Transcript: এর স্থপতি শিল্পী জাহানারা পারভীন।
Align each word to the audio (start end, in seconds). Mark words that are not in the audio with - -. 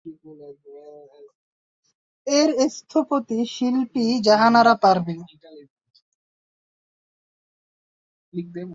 এর 2.27 2.49
স্থপতি 2.69 3.39
শিল্পী 3.47 4.05
জাহানারা 4.21 4.73
পারভীন। 4.75 5.19